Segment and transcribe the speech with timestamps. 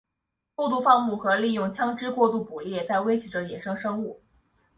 [0.55, 4.19] 过度放牧和利用枪枝过度捕猎在威胁着野生生物。